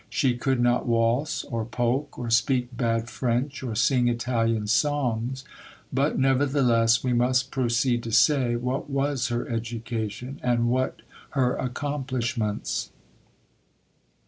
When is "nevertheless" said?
6.17-7.03